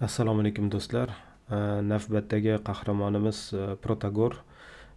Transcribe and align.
assalomu 0.00 0.40
alaykum 0.40 0.70
do'stlar. 0.72 1.10
Navbatdagi 1.84 2.54
qahramonimiz 2.64 3.38
e, 3.52 3.64
protagor. 3.84 4.38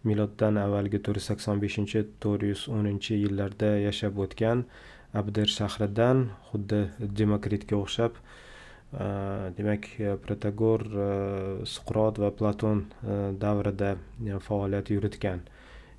Miloddan 0.07 0.55
avvalgi 0.61 1.01
to'rt 1.03 1.19
yuz 1.19 1.25
sakson 1.27 1.59
beshinchi 1.59 2.05
to'rt 2.23 2.45
yuz 2.47 2.61
o'ninchi 2.71 3.17
yillarda 3.19 3.73
yashab 3.83 4.21
o'tgan 4.23 4.63
abdir 5.21 5.51
shahridan 5.55 6.23
xuddi 6.51 6.79
demokritga 7.19 7.75
o'xshab. 7.81 8.21
Demak 9.57 9.89
e, 9.99 10.15
protagor 10.23 10.87
e, 10.87 11.09
suqrot 11.73 12.23
va 12.23 12.31
platon 12.39 12.85
davrida 13.43 13.97
faoliyat 14.47 14.93
yuritgan. 14.95 15.43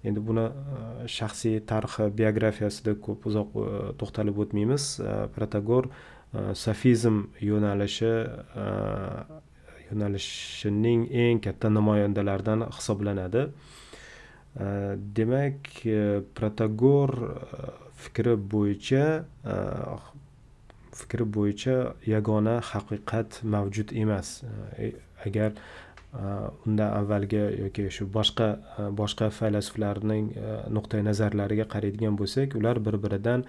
Endi 0.04 0.20
buni 0.30 0.48
shaxsiy 1.18 1.60
tarixi 1.68 2.08
biografiyasida 2.22 2.96
ko'p 3.04 3.28
uzoq 3.28 3.52
to'xtalib 4.00 4.40
o'tmaymiz. 4.46 4.88
Protagor 5.36 5.92
Э, 6.34 6.54
sofizm 6.54 7.28
yo'nalishi 7.40 8.10
э, 8.58 9.24
yo'nalishining 9.86 11.06
eng 11.12 11.38
katta 11.38 11.70
namoyandalaridan 11.70 12.66
hisoblanadi. 12.74 13.44
Э, 14.58 14.96
demak 15.18 15.70
protagor 16.34 17.10
fikri 18.02 18.34
bo'yicha 18.54 19.04
fikri 20.98 21.24
bo'yicha 21.36 21.76
yagona 22.14 22.58
haqiqat 22.72 23.42
mavjud 23.54 23.94
emas. 24.02 24.42
Agar 25.26 25.52
Э, 26.14 26.48
undan 26.66 26.92
avvalgi 26.94 27.40
yoki 27.58 27.88
shu 27.90 28.04
boshqa 28.16 28.46
e, 28.78 28.84
boshqa 28.98 29.30
faylasuflarning 29.34 30.28
e, 30.38 30.52
nuqtai 30.76 31.00
nazarlariga 31.02 31.64
qaraydigan 31.72 32.14
bo'lsak 32.20 32.54
ular 32.60 32.78
bir 32.86 32.98
biridan 33.04 33.42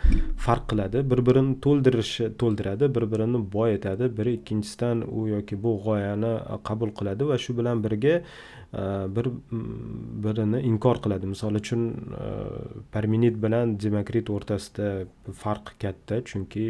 farq 0.46 0.64
qiladi 0.72 1.04
bir 1.12 1.22
birini 1.28 1.54
to'ldirishi 1.66 2.32
to'ldiradi 2.44 2.90
bir 2.96 3.06
birini 3.12 3.42
boy 3.58 3.76
etadi 3.76 4.10
biri 4.18 4.34
ikkinchisidan 4.40 5.04
u 5.20 5.28
yoki 5.34 5.62
bu 5.66 5.76
g'oyani 5.86 6.34
qabul 6.70 6.96
qiladi 7.02 7.28
va 7.34 7.38
shu 7.46 7.58
bilan 7.60 7.84
birga 7.86 8.16
e, 8.16 8.84
bir 9.18 9.30
birini 10.26 10.64
inkor 10.72 11.04
qiladi. 11.06 11.30
Misol 11.36 11.62
uchun 11.62 11.84
parmenid 12.98 13.38
bilan 13.46 13.78
demokrit 13.86 14.34
o'rtasida 14.38 14.90
farq 15.44 15.76
katta 15.86 16.24
chunki 16.32 16.66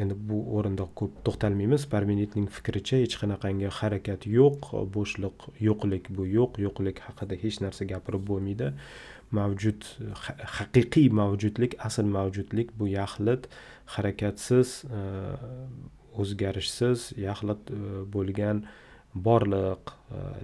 endi 0.00 0.14
bu 0.28 0.38
o'rinda 0.56 0.86
ko'p 0.98 1.12
to'xtalmaymiz. 1.26 1.86
Parmenidning 1.94 2.46
fikricha 2.56 3.00
hech 3.02 3.16
qanaqangi 3.22 3.70
harakat 3.78 4.26
yo'q 4.38 4.70
bo'shliq 4.96 5.48
yo'qlik 5.68 6.10
bu 6.16 6.26
yo'q 6.38 6.60
yo'qlik 6.66 7.02
haqida 7.06 7.38
hech 7.42 7.60
narsa 7.64 7.86
gapirib 7.92 8.24
bo'lmaydi. 8.30 8.72
Mavjud 9.38 9.86
haqiqiy 10.58 11.08
mavjudlik 11.20 11.76
asl 11.88 12.06
mavjudlik 12.16 12.74
bu 12.78 12.88
yaxlit 12.98 13.48
harakatsiz 13.94 14.68
o'zgarishsiz 16.20 17.12
yaxlit 17.28 17.70
bo'lgan 18.14 18.64
borliq 19.26 19.92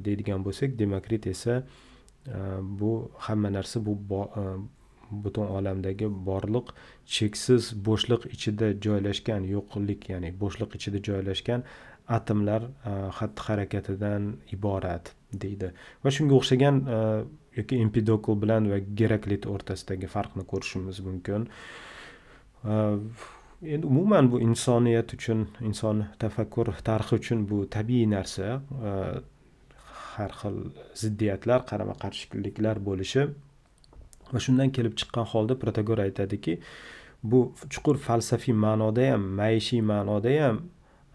deydigan 0.07 0.45
bo'lsak 0.47 0.77
demokrit 0.81 1.27
esa 1.35 1.63
bu 2.81 2.93
hamma 3.27 3.51
narsa 3.57 3.83
bu 3.87 3.95
butun 5.11 5.47
olamdagi 5.59 6.09
borliq 6.29 6.73
cheksiz 7.17 7.71
bo'shliq 7.89 8.27
ichida 8.35 8.73
joylashgan 8.87 9.47
yo'qlik 9.55 10.09
ya'ni 10.13 10.31
bo'shliq 10.43 10.77
ichida 10.79 11.03
joylashgan 11.09 11.65
atomlar 12.11 12.63
e, 12.63 12.93
xatti 13.19 13.47
harakatidan 13.49 14.31
iborat 14.55 15.13
deydi. 15.43 15.73
Va 16.05 16.13
shunga 16.17 16.37
o'xshagan 16.41 16.81
e, 16.97 17.01
yoki 17.59 17.81
empidokl 17.85 18.39
bilan 18.43 18.71
va 18.73 18.81
geraklit 19.01 19.47
o'rtasidagi 19.53 20.11
farqni 20.15 20.47
ko'rishimiz 20.53 21.03
mumkin. 21.07 21.47
E, 22.65 22.75
endi 23.75 23.87
umuman 23.93 24.31
bu 24.33 24.41
insoniyat 24.49 25.15
uchun 25.19 25.47
inson 25.71 26.07
tafakkur 26.23 26.73
tarixi 26.91 27.21
uchun 27.23 27.47
bu 27.51 27.63
tabiiy 27.77 28.09
narsa. 28.15 28.61
Har 30.11 30.33
xil 30.41 30.57
ziddiyatlar 31.03 31.63
qarama 31.71 31.95
qarshiliklar 32.03 32.81
bo'lishi 32.89 33.29
va 34.33 34.41
shundan 34.47 34.71
kelib 34.77 34.95
chiqqan 35.01 35.27
holda 35.33 35.55
protagor 35.63 36.03
aytadiki 36.07 36.59
bu 37.23 37.53
chuqur 37.69 37.97
falsafiy 37.97 38.55
ma'noda 38.55 39.13
ham 39.13 39.25
maishiy 39.41 39.83
ma'noda 39.93 40.33
ham 40.43 40.61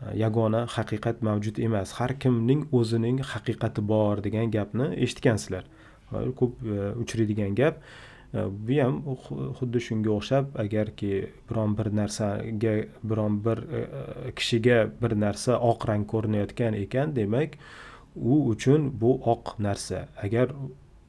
e, 0.01 0.17
yagona 0.23 0.65
haqiqat 0.75 1.21
mavjud 1.27 1.59
emas. 1.67 1.93
Har 1.99 2.13
kimning 2.19 2.65
o'zining 2.71 3.21
haqiqati 3.33 3.81
bor 3.93 4.21
degan 4.27 4.51
gapni 4.51 4.91
eshitgansizlar. 5.05 5.65
Ko'p 6.11 6.61
e, 6.61 6.91
uchraydigan 7.03 7.55
gap 7.61 7.81
e, 8.33 8.45
bu 8.67 8.79
ham 8.83 9.01
xuddi 9.59 9.81
shunga 9.87 10.13
o'xshab 10.17 10.53
agarki 10.65 11.13
biron 11.49 11.77
bir 11.77 11.91
narsaga 12.01 12.75
biron 13.09 13.41
bir 13.45 13.65
kishiga 14.37 14.79
bir 15.01 15.17
narsa 15.25 15.59
oq 15.71 15.89
rang 15.89 16.05
ko'rinayotgan 16.13 16.77
ekan 16.85 17.15
demak 17.15 17.57
u 18.15 18.35
uchun 18.53 18.91
bu 19.01 19.17
oq 19.33 19.57
narsa. 19.59 20.07
Agar 20.21 20.53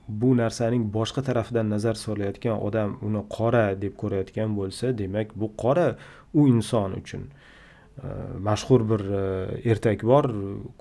bu 0.08 0.36
narsaning 0.38 0.86
boshqa 0.94 1.22
tarafidan 1.28 1.68
nazar 1.74 1.98
solayotgan 1.98 2.60
odam 2.68 2.96
uni 3.08 3.22
qora 3.36 3.66
deb 3.82 3.96
ko'rayotgan 4.02 4.54
bo'lsa 4.58 4.92
demak 5.00 5.34
bu 5.40 5.50
qora 5.62 5.86
u 6.34 6.46
inson 6.46 6.94
uchun 7.00 7.24
e, 7.26 8.08
mashhur 8.48 8.84
bir 8.90 9.02
e, 9.20 9.22
ertak 9.72 10.04
bor. 10.10 10.30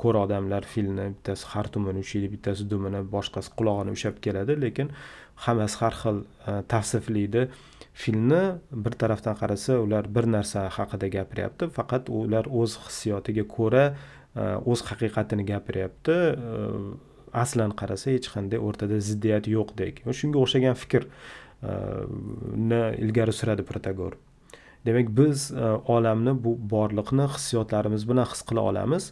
Ko'r 0.01 0.19
odamlar 0.25 0.67
filni 0.73 1.07
bittasi 1.15 1.49
xartumini 1.53 2.03
ushlaydi 2.05 2.31
bittasi 2.35 2.67
dumini 2.73 3.01
boshqasi 3.15 3.55
qulog'ini 3.57 3.95
ushlab 3.97 4.21
keladi 4.25 4.59
lekin 4.65 4.93
hammasi 5.47 5.81
har 5.81 5.97
xil 6.03 6.21
e, 6.21 6.61
tavsiflaydi 6.73 7.47
filni 8.03 8.43
bir 8.85 8.99
tarafdan 9.01 9.41
qarasa 9.41 9.79
ular 9.85 10.11
bir 10.15 10.29
narsa 10.35 10.67
haqida 10.77 11.09
gapiryapti 11.17 11.71
faqat 11.79 12.13
ular 12.21 12.45
o'z 12.61 12.77
hissiyotiga 12.85 13.49
ko'ra 13.57 13.85
o'z 14.71 14.81
haqiqatini 14.89 15.43
gapiryapti. 15.51 16.15
Aslan 17.43 17.71
qarasa 17.79 18.11
hech 18.15 18.27
qanday 18.33 18.59
o'rtada 18.67 18.99
ziddiyat 19.09 19.49
yo'qdek 19.55 20.03
shunga 20.19 20.41
o'xshagan 20.43 20.75
fikrni 20.81 22.79
e, 22.79 22.81
ilgari 23.03 23.33
suradi 23.39 23.63
protagor. 23.71 24.13
Demak 24.85 25.07
biz 25.19 25.51
e, 25.51 25.69
olamni 25.95 26.33
bu 26.43 26.57
borliqni 26.73 27.25
hissiyotlarimiz 27.35 28.09
bilan 28.09 28.29
his 28.33 28.41
qila 28.49 28.67
olamiz 28.71 29.11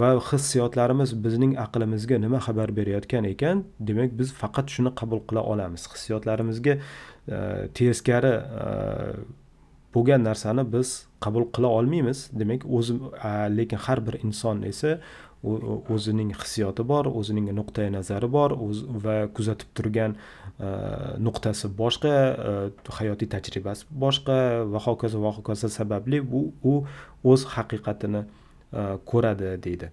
va 0.00 0.10
hissiyotlarimiz 0.30 1.10
bizning 1.24 1.56
aqlimizga 1.66 2.18
nima 2.24 2.38
xabar 2.46 2.68
berayotgan 2.78 3.24
ekan 3.32 3.64
demak 3.88 4.10
biz 4.20 4.32
faqat 4.42 4.70
shuni 4.74 4.94
qabul 5.00 5.20
qila 5.28 5.42
olamiz. 5.52 5.88
Hissiyotlarimizga 5.94 6.78
e, 6.78 7.38
teskari 7.78 8.34
bo'lgan 9.94 10.24
narsani 10.28 10.64
biz 10.74 10.88
qabul 11.24 11.44
qila 11.54 11.68
olmaymiz. 11.78 12.28
Demak 12.40 12.66
o'zi 12.78 12.94
lekin 13.58 13.78
har 13.86 14.06
bir 14.06 14.14
inson 14.26 14.62
esa 14.62 14.98
o'zining 15.44 16.32
hissiyoti 16.32 16.84
bor 16.90 17.08
o'zining 17.20 17.50
nuqtai 17.58 17.90
nazari 17.92 18.28
bor 18.36 18.54
va 19.04 19.16
kuzatib 19.36 19.74
turgan 19.76 20.16
e, 20.16 20.70
nuqtasi 21.26 21.68
boshqa 21.80 22.14
e, 22.50 22.54
hayotiy 22.98 23.28
tajribasi 23.34 23.84
boshqa 24.04 24.38
va 24.72 24.80
hokazo 24.86 25.20
va 25.24 25.34
hokazo 25.38 25.68
sababli 25.78 26.20
u 26.20 26.42
u 26.72 26.74
o'z 27.32 27.44
haqiqatini 27.56 28.24
e, 28.24 28.82
ko'radi 29.10 29.54
deydi. 29.66 29.90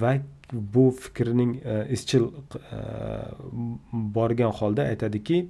Va 0.00 0.12
bu 0.52 0.84
fikrning 1.04 1.52
izchil 1.96 2.30
borgan 4.18 4.52
holda 4.58 4.88
aytadiki 4.92 5.42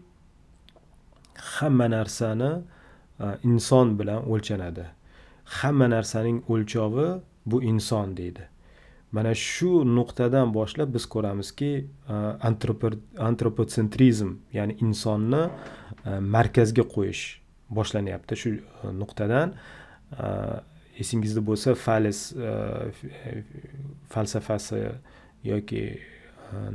hamma 1.54 1.86
narsani 1.96 2.50
inson 3.50 3.94
bilan 4.00 4.26
o'lchanadi. 4.32 4.88
Hamma 5.58 5.86
narsaning 5.94 6.42
o'lchovi 6.52 7.06
bu 7.50 7.62
inson 7.62 8.16
deydi. 8.16 8.48
Mana 9.12 9.34
shu 9.34 9.70
nuqtadan 9.96 10.52
boshlab 10.54 10.94
biz 10.94 11.06
ko'ramizki 11.14 11.70
e, 12.08 12.16
antropotsentrizm 13.28 14.34
ya'ni 14.52 14.76
insonni 14.84 15.42
e, 15.46 16.18
markazga 16.34 16.84
qo'yish 16.94 17.22
boshlanyapti 17.78 18.36
shu 18.42 18.54
e, 18.58 18.92
nuqtadan. 19.00 19.54
Esingizda 20.98 21.40
bo'lsa 21.46 21.74
falis 21.78 22.20
falsafasi 24.12 24.78
yoki 25.44 25.82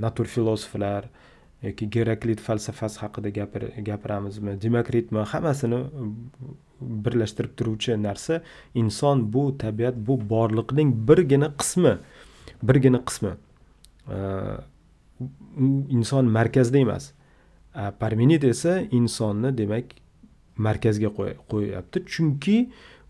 natur 0.03 0.29
filosoflar 0.35 1.07
yoki 1.63 1.89
geraklit 1.89 2.39
falsafasi 2.39 2.99
haqida 3.03 3.29
gapiramizmi 3.89 4.53
demokritmi 4.61 5.25
hammasini 5.33 5.79
birlashtirib 7.05 7.53
turuvchi 7.57 7.97
narsa 8.07 8.41
inson 8.81 9.17
bu 9.33 9.43
tabiat 9.63 9.95
bu 10.07 10.17
borliqning 10.33 10.89
birgina 11.07 11.49
qismi 11.59 11.93
birgina 12.63 12.99
qismi. 13.07 13.31
Inson 15.97 16.25
markazda 16.37 16.77
emas. 16.85 17.11
Parmenid 17.99 18.43
esa 18.43 18.73
insonni 18.99 19.49
demak 19.57 19.85
markazga 20.57 21.09
qo'yyapti. 21.51 21.97
Chunki 22.13 22.57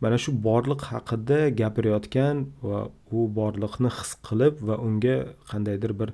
mana 0.01 0.17
shu 0.23 0.31
borliq 0.47 0.81
haqida 0.91 1.39
gapirayotgan 1.61 2.45
va 2.69 2.79
u 3.11 3.27
borliqni 3.39 3.89
his 3.97 4.11
qilib 4.27 4.53
va 4.67 4.75
unga 4.87 5.17
qandaydir 5.51 5.91
bir 5.99 6.09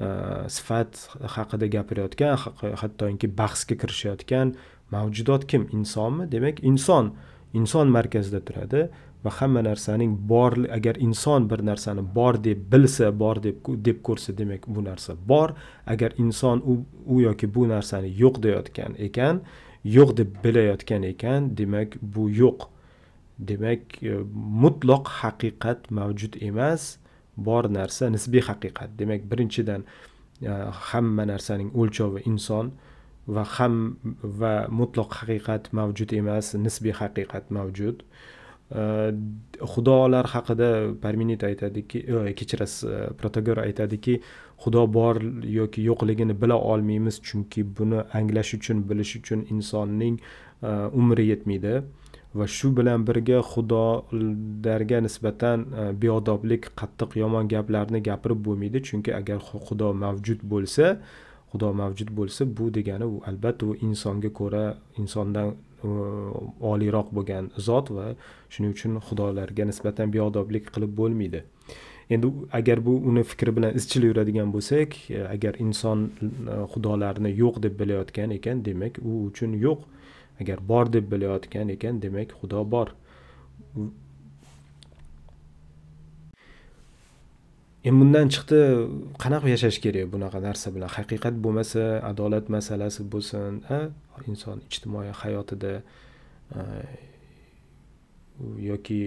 Э, 0.00 0.48
sifat 0.48 0.96
haqida 1.34 1.66
gapirayotgan 1.66 2.36
hattoki 2.80 3.28
bahsga 3.40 3.74
kirishayotgan 3.80 4.54
mavjudot 4.94 5.44
kim? 5.50 5.66
Insonmi 5.76 6.24
demak 6.32 6.62
inson 6.64 7.10
inson 7.52 7.88
markazida 7.96 8.40
turadi 8.40 8.86
va 9.24 9.30
hamma 9.38 9.60
narsaning 9.66 10.14
bor 10.30 10.52
agar 10.76 10.96
inson 11.06 11.50
bir 11.50 11.60
narsani 11.70 12.02
bor 12.14 12.34
deb 12.46 12.62
bilsa 12.72 13.10
bor 13.22 13.42
deb 13.46 13.56
deb 13.86 13.98
ko'rsa 14.06 14.32
demak 14.38 14.62
bu 14.74 14.84
narsa 14.84 15.12
bor. 15.32 15.52
Agar 15.86 16.10
inson 16.16 16.62
u, 16.70 16.78
u 17.06 17.20
yoki 17.20 17.54
bu 17.54 17.68
narsani 17.68 18.08
yo'q 18.22 18.40
deyotgan 18.46 18.96
ekan 19.06 19.42
yo'q 19.84 20.16
deb 20.16 20.30
bilayotgan 20.44 21.02
ekan 21.12 21.52
demak 21.58 22.00
bu 22.02 22.30
yo'q. 22.42 22.60
Demak 23.38 24.02
e, 24.02 24.16
mutloq 24.62 25.04
haqiqat 25.20 25.90
mavjud 25.90 26.40
emas. 26.48 26.96
Bor 27.48 27.64
narsa 27.78 28.10
nisbiy 28.16 28.42
haqiqat. 28.48 28.96
Demak 28.98 29.22
birinchidan 29.30 29.84
e, 30.42 30.52
hamma 30.90 31.24
narsaning 31.32 31.70
o'lchovi 31.80 32.24
inson 32.30 32.72
va 33.34 33.44
ham 33.56 33.76
va 34.40 34.52
mutloq 34.80 35.10
haqiqat 35.20 35.72
mavjud 35.78 36.12
emas 36.20 36.54
nisbiy 36.66 36.94
haqiqat 37.00 37.50
mavjud. 37.56 38.04
E, 38.80 38.82
xudolar 39.72 40.26
haqida 40.34 40.70
parmenid 41.04 41.46
aytadiki 41.50 42.04
e, 42.14 42.34
kechirasiz 42.38 43.14
protagor 43.20 43.58
aytadiki 43.66 44.20
xudo 44.62 44.82
bor 44.98 45.16
yoki 45.58 45.80
yo'qligini 45.90 46.34
bila 46.42 46.56
olmaymiz 46.72 47.16
chunki 47.28 47.64
buni 47.78 48.04
anglash 48.18 48.52
uchun 48.58 48.84
bilish 48.90 49.16
uchun 49.20 49.40
insonning 49.54 50.16
umri 51.00 51.24
yetmaydi. 51.32 51.74
Va 52.34 52.46
shu 52.46 52.70
bilan 52.76 53.06
birga 53.06 53.40
xudolarga 53.52 54.98
nisbatan 55.06 55.58
e, 55.80 55.82
beodoblik 56.02 56.70
qattiq 56.80 57.16
yomon 57.22 57.48
gaplarni 57.54 58.00
gapirib 58.08 58.44
bo'lmaydi. 58.46 58.82
Chunki 58.88 59.10
agar 59.20 59.38
xudo 59.66 59.88
mavjud 60.04 60.40
bo'lsa 60.52 60.86
xudo 61.52 61.72
mavjud 61.80 62.10
bo'lsa 62.18 62.46
bu 62.56 62.70
degani 62.76 63.06
u 63.14 63.16
albatta 63.30 63.66
u 63.66 63.74
insonga 63.88 64.30
ko'ra 64.40 64.64
insondan 65.02 65.48
e, 65.50 65.88
oliyroq 66.72 67.08
bo'lgan 67.16 67.50
zot 67.68 67.90
va 67.96 68.06
shuning 68.52 68.72
uchun 68.76 68.92
xudolarga 69.08 69.64
nisbatan 69.70 70.14
beodoblik 70.16 70.70
qilib 70.74 70.92
bo'lmaydi. 71.00 71.42
Endi 72.14 72.28
agar 72.58 72.78
bu 72.86 72.92
uni 73.10 73.22
fikri 73.30 73.52
bilan 73.56 73.72
izchil 73.78 74.02
yuradigan 74.10 74.48
bo'lsak 74.54 74.90
e, 75.16 75.18
agar 75.34 75.54
inson 75.64 75.98
xudolarni 76.72 77.30
yo'q 77.42 77.62
deb 77.64 77.74
bilayotgan 77.80 78.30
ekan 78.38 78.62
demak 78.68 79.02
u 79.08 79.24
uchun 79.30 79.52
yo'q. 79.66 79.80
Agar 80.40 80.58
bor 80.70 80.86
deb 80.94 81.04
bilayotgan 81.12 81.68
ekan 81.76 81.94
demak 82.02 82.30
xudo 82.40 82.60
bor. 82.74 82.88
Endi 87.88 87.96
bundan 88.00 88.28
chiqdi 88.34 88.58
qanaqa 89.22 89.48
yashash 89.54 89.78
kerak 89.84 90.06
bunaqa 90.14 90.38
narsa 90.48 90.68
bilan? 90.74 90.90
Haqiqat 90.96 91.34
bo'lmasa 91.44 91.82
adolat 92.10 92.46
masalasi 92.56 93.02
bo'lsin 93.12 93.54
inson 94.30 94.58
ijtimoiy 94.72 95.12
hayotida 95.22 95.72
yoki 98.70 99.00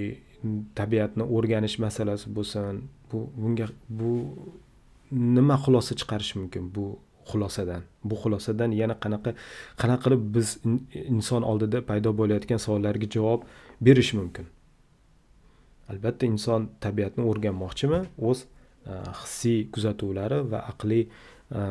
tabiatni 0.80 1.24
o'rganish 1.36 1.78
masalasi 1.86 2.28
bo'lsin 2.38 2.82
bu 3.10 3.20
bunga 3.42 3.68
bu 4.00 4.12
nima 5.36 5.56
xulosa 5.64 5.94
chiqarish 6.00 6.34
mumkin? 6.40 6.64
Bu 6.76 6.86
xulosadan. 7.30 7.82
Bu 8.04 8.16
xulosadan 8.24 8.72
yana 8.82 8.96
qanaqa 9.04 9.34
qanaqa 9.82 10.04
qilib 10.06 10.24
biz 10.36 10.50
inson 11.16 11.44
oldida 11.52 11.82
paydo 11.90 12.14
bo'layotgan 12.20 12.60
savollarga 12.66 13.08
javob 13.16 13.42
berish 13.86 14.14
mumkin? 14.20 14.46
Albatta 15.92 16.26
inson 16.26 16.70
tabiatni 16.86 17.24
o'rganmoqchimi? 17.30 18.00
O'z 18.30 18.40
e, 18.44 18.94
hissiy 19.22 19.60
kuzatuvlari 19.74 20.40
va 20.52 20.64
aqliy 20.72 21.04
e, 21.04 21.62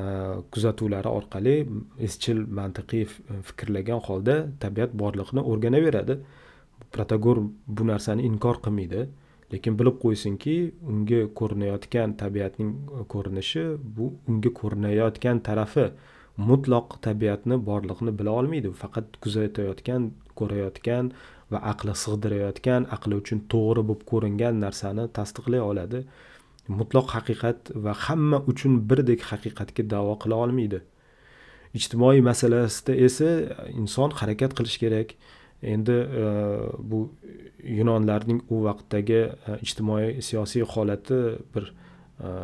kuzatuvlari 0.52 1.08
orqali 1.18 1.56
izchil 2.08 2.44
mantiqiy 2.58 3.04
fikrlagan 3.48 4.00
holda 4.08 4.36
tabiat 4.64 4.90
borliqni 5.02 5.40
o'rganaveradi. 5.50 6.18
Protagor 6.94 7.38
bu 7.76 7.82
narsani 7.92 8.22
inkor 8.30 8.56
qilmaydi. 8.64 9.08
Lekin 9.52 9.76
bilib 9.78 9.96
qo'ysinki 10.04 10.56
unga 10.92 11.20
ko'rinayotgan 11.38 12.16
tabiatning 12.22 12.72
e, 12.98 13.04
ko'rinishi 13.12 13.64
bu 13.96 14.08
unga 14.28 14.50
ko'rinayotgan 14.60 15.42
tarafi 15.48 15.86
mutloq 16.48 16.96
tabiatni 17.06 17.56
borliqni 17.68 18.12
bila 18.18 18.30
olmaydi. 18.40 18.72
Faqat 18.82 19.16
kuzatayotgan 19.22 20.10
ko'rayotgan 20.38 21.12
va 21.52 21.58
aqli 21.72 21.94
sig'dirayotgan 22.04 22.88
aqli 22.96 23.18
uchun 23.22 23.42
to'g'ri 23.52 23.82
bo'lib 23.88 24.06
ko'ringan 24.12 24.62
narsani 24.64 25.04
tasdiqlay 25.18 25.62
oladi. 25.70 26.00
Mutloq 26.78 27.12
haqiqat 27.16 27.74
va 27.84 27.92
hamma 28.06 28.38
uchun 28.52 28.80
birdek 28.90 29.20
haqiqatga 29.30 29.82
da'vo 29.92 30.14
qila 30.22 30.36
olmaydi. 30.44 30.80
Ijtimoiy 31.78 32.20
masalasida 32.30 32.92
esa 33.06 33.28
inson 33.82 34.10
harakat 34.20 34.52
qilishi 34.58 34.78
kerak. 34.84 35.08
Endi 35.62 35.92
e, 35.92 36.24
bu 36.78 37.00
yunonlarning 37.64 38.42
u 38.50 38.62
vaqtdagi 38.66 39.20
e, 39.22 39.56
ijtimoiy 39.62 40.20
siyosiy 40.22 40.66
holati 40.74 41.20
bir 41.54 41.68
e, 41.70 42.34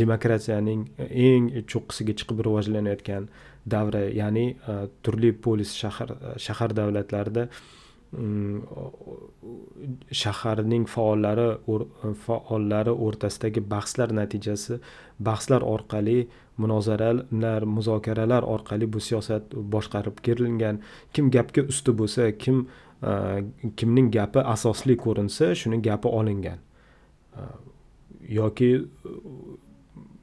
demokratiyaning 0.00 0.84
eng 1.08 1.50
cho'qqisiga 1.72 2.16
chiqib 2.20 2.44
rivojlanayotgan 2.46 3.28
davri 3.66 4.04
ya'ni 4.16 4.46
turli 5.04 5.32
polis 5.32 5.74
shahar 5.76 6.14
shahar 6.46 6.76
davlatlarida 6.76 7.48
shaharning 10.20 10.86
faollari 10.88 11.48
faollari 12.26 12.90
o'rtasidagi 12.90 13.60
bahslar 13.70 14.14
natijasi 14.16 14.78
bahslar 15.20 15.62
orqali 15.62 16.28
munozaralar 16.56 17.62
muzokaralar 17.62 18.42
orqali 18.42 18.92
bu 18.92 19.00
siyosat 19.00 19.54
boshqarib 19.74 20.16
kelingan 20.26 20.80
kim 21.12 21.30
gapga 21.30 21.62
usti 21.72 21.92
bo'lsa 22.00 22.30
kim 22.38 22.66
e, 23.02 23.12
kimning 23.76 24.10
gapi 24.16 24.40
asosli 24.54 24.96
ko'rinsa 24.96 25.54
shuni 25.54 25.82
gapi 25.82 26.08
olingan. 26.08 26.58
E, 27.36 27.40
yoki 28.40 28.70
e, 28.74 29.10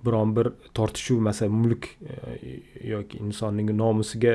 biron 0.05 0.35
bir 0.35 0.47
tortishuv 0.73 1.19
masalan 1.21 1.53
mulk 1.53 1.87
yoki 2.83 3.17
insonning 3.17 3.69
nomusiga 3.77 4.33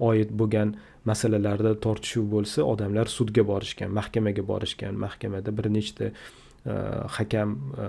oid 0.00 0.30
bo'lgan 0.40 0.74
masalalarda 1.04 1.74
tortishuv 1.86 2.28
bo'lsa 2.34 2.64
odamlar 2.72 3.10
sudga 3.16 3.44
borishgan 3.50 3.90
mahkamaga 3.98 4.42
borishgan 4.52 4.94
mahkamada 5.06 5.56
bir 5.56 5.66
nechta 5.76 6.06
e, 6.10 6.72
hakam 7.16 7.58
e, 7.84 7.88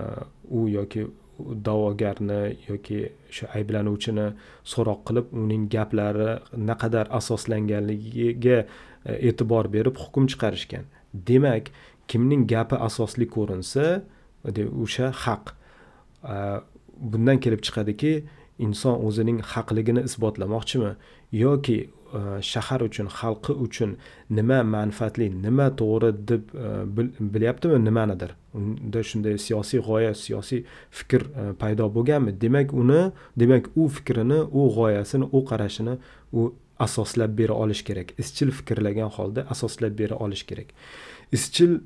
u 0.50 0.68
yoki 0.68 1.06
da'vogarni 1.68 2.40
yoki 2.68 3.00
o'sha 3.30 3.48
ayblanuvchini 3.58 4.26
so'roq 4.72 5.00
qilib 5.08 5.32
uning 5.42 5.66
gaplari 5.74 6.30
naqadar 6.70 7.06
asoslanganligiga 7.18 8.58
e, 8.60 9.12
e'tibor 9.28 9.72
berib 9.76 9.96
hukm 10.04 10.28
chiqarishgan. 10.32 10.84
Demak 11.28 11.72
kimning 12.08 12.46
gapi 12.52 12.76
asosli 12.88 13.26
ko'rinsa 13.36 13.84
o'sha 14.84 15.10
haq. 15.24 15.44
Bundan 17.12 17.38
kelib 17.44 17.60
chiqadiki 17.66 18.12
inson 18.66 18.96
o'zining 19.06 19.38
haqligini 19.52 20.02
isbotlamoqchimi? 20.08 20.92
Yoki 21.44 21.78
E, 22.14 22.40
shahar 22.42 22.82
uchun 22.86 23.08
xalqi 23.10 23.52
uchun 23.66 23.96
nima 24.30 24.62
manfaatli 24.62 25.28
nima 25.46 25.66
to'g'ri 25.80 26.10
deb 26.30 26.52
e, 26.54 26.68
bilyaptimi 27.34 27.78
nimanidir? 27.84 28.34
Unda 28.54 29.02
shunday 29.10 29.34
siyosiy 29.46 29.82
g'oya 29.86 30.12
siyosiy 30.14 30.62
fikr 30.98 31.26
e, 31.26 31.46
paydo 31.62 31.88
bo'lganmi? 31.96 32.36
Demak 32.44 32.72
uni 32.82 33.00
demak 33.42 33.66
u 33.76 33.88
fikrini 33.96 34.38
u 34.60 34.68
g'oyasini 34.76 35.26
u 35.32 35.42
qarashini 35.50 35.96
u 36.32 36.52
asoslab 36.86 37.34
bera 37.40 37.54
olish 37.64 37.82
kerak. 37.88 38.14
Izchil 38.22 38.54
fikrlagan 38.58 39.10
holda 39.16 39.46
asoslab 39.50 39.98
bera 39.98 40.16
olish 40.16 40.46
kerak. 40.46 40.70
Izchil 41.32 41.80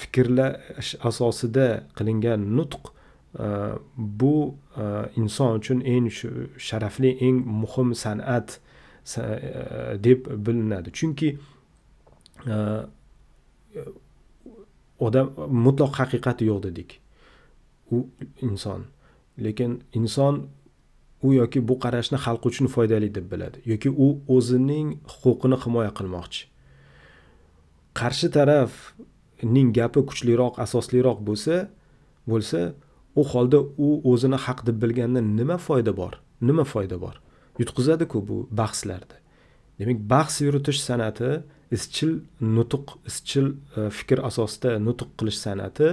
fikrlash 0.00 0.96
asosida 1.08 1.68
qilingan 1.96 2.42
nutq 2.58 2.90
bu 4.20 4.34
inson 5.16 5.60
uchun 5.60 5.80
eng 5.94 6.10
sharafli 6.68 7.16
eng 7.26 7.38
muhim 7.62 7.94
san'at 8.04 8.58
Eh, 9.04 9.98
deb 10.00 10.26
bilinadi. 10.46 10.90
Chunki 10.92 11.28
eh, 12.48 12.82
odam 14.98 15.26
mutlaq 15.64 15.92
haqiqati 16.00 16.46
yo'q 16.48 16.60
dedik. 16.66 17.00
U 17.92 18.06
inson. 18.40 18.86
Lekin 19.44 19.82
inson 19.92 20.34
u 21.22 21.34
yoki 21.34 21.60
bu 21.68 21.74
qarashni 21.84 22.18
xalq 22.24 22.46
uchun 22.48 22.66
foydali 22.74 23.10
deb 23.16 23.26
biladi. 23.32 23.60
Yoki 23.72 23.90
u 24.04 24.06
o'zining 24.36 24.88
huquqini 25.12 25.56
himoya 25.64 25.92
qilmoqchi. 25.98 26.42
Qarshi 27.98 28.28
tarafning 28.36 29.68
gapi 29.78 30.00
kuchliroq 30.08 30.54
asosliroq 30.64 31.18
bo'lsa 31.28 31.56
bo'lsa 32.30 32.60
u 33.20 33.22
holda 33.32 33.58
u 33.86 33.88
o'zini 34.12 34.38
haq 34.46 34.64
deb 34.66 34.76
bilganda 34.82 35.20
nima 35.20 35.56
foyda 35.66 35.92
bor? 36.00 36.12
Nima 36.48 36.64
foyda 36.72 36.96
bor? 37.04 37.23
Yutqizadiku 37.58 38.28
bu 38.28 38.36
bahslarda. 38.50 39.16
Demak 39.78 39.98
bahs 40.12 40.40
yuritish 40.40 40.80
san'ati 40.88 41.30
izchil 41.76 42.12
nutq 42.56 42.86
izchil 43.10 43.46
e, 43.76 43.90
fikr 43.98 44.18
asosida 44.28 44.78
nutq 44.86 45.08
qilish 45.18 45.38
san'ati 45.44 45.88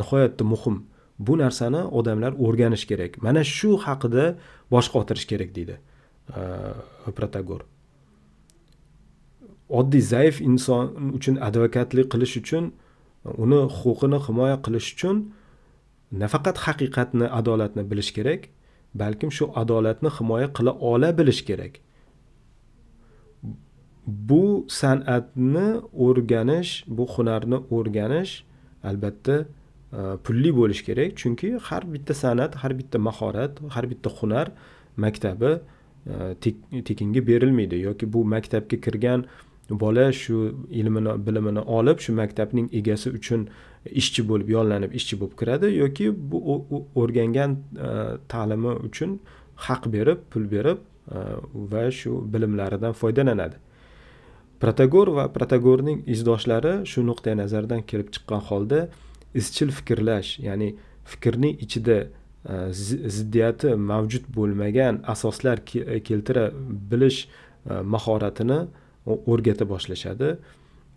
nihoyatda 0.00 0.44
muhim. 0.52 0.76
Bu 1.18 1.38
narsani 1.38 1.82
odamlar 1.98 2.32
o'rganish 2.44 2.84
kerak. 2.90 3.12
Mana 3.26 3.42
shu 3.56 3.70
haqida 3.86 4.24
bosh 4.72 4.88
qotirish 4.94 5.26
kerak 5.30 5.50
deydi 5.56 5.76
e, 6.38 6.40
protagor. 7.16 7.62
Oddiy 9.78 10.04
zaif 10.12 10.40
inson 10.48 10.84
uchun 11.18 11.36
advokatlik 11.48 12.06
qilish 12.12 12.36
uchun 12.42 12.64
uni 13.44 13.60
huquqini 13.78 14.18
himoya 14.26 14.56
qilish 14.66 14.88
uchun 14.94 15.16
nafaqat 16.22 16.56
haqiqatni 16.66 17.26
adolatni 17.38 17.82
bilish 17.90 18.12
kerak. 18.16 18.50
Balkim 18.94 19.30
shu 19.36 19.44
adolatni 19.62 20.10
himoya 20.18 20.48
qila 20.56 20.72
ola 20.90 21.18
bilish 21.18 21.42
kerak. 21.48 21.74
Bu 24.06 24.66
san'atni 24.68 25.68
o'rganish 26.06 26.72
bu 26.96 27.04
hunarni 27.14 27.58
o'rganish 27.76 28.32
albatta 28.90 29.36
e, 29.40 30.00
pulli 30.24 30.50
bo'lishi 30.58 30.84
kerak. 30.88 31.16
Chunki 31.20 31.48
har 31.68 31.82
bitta 31.94 32.14
san'at 32.22 32.52
har 32.62 32.72
bitta 32.78 32.98
mahorat 32.98 33.52
har 33.74 33.84
bitta 33.90 34.10
hunar 34.18 34.46
maktabi 34.96 35.52
e, 36.06 36.82
tekinga 36.88 37.26
berilmaydi. 37.30 37.76
Yoki 37.88 38.12
bu 38.12 38.24
maktabga 38.34 38.76
kirgan 38.84 39.20
bola 39.70 40.12
shu 40.12 40.54
ilmini 40.70 41.26
bilimini 41.26 41.60
olib 41.60 41.98
shu 41.98 42.12
maktabning 42.12 42.68
egasi 42.72 43.10
uchun 43.10 43.48
ishchi 43.90 44.24
bo'lib 44.28 44.48
yollanib 44.56 44.94
ishchi 44.98 45.18
bo'lib 45.20 45.36
kiradi 45.40 45.70
yoki 45.76 46.06
bu 46.30 46.38
o'rgangan 47.02 47.50
e, 47.88 47.90
ta'limi 48.32 48.72
uchun 48.88 49.18
haq 49.66 49.82
berib 49.94 50.18
pul 50.30 50.44
berib 50.54 50.78
e, 51.16 51.18
va 51.72 51.84
shu 51.90 52.12
bilimlaridan 52.32 52.92
foydalanadi. 53.00 53.56
Protagor 54.60 55.08
va 55.18 55.24
protagorning 55.36 55.98
izdoshlari 56.14 56.74
shu 56.90 57.04
nuqtai 57.10 57.34
nazardan 57.42 57.82
kelib 57.90 58.08
chiqqan 58.14 58.40
holda 58.48 58.80
izchil 59.40 59.70
fikrlash 59.78 60.38
ya'ni 60.48 60.68
fikrning 61.12 61.54
ichida 61.64 61.98
e, 62.04 62.54
ziddiyati 63.16 63.76
mavjud 63.90 64.24
bo'lmagan 64.36 65.02
asoslar 65.14 65.56
keltira 66.08 66.44
bilish 66.90 67.18
mahoratini 67.94 68.60
o'rgata 69.06 69.64
boshlashadi. 69.72 70.28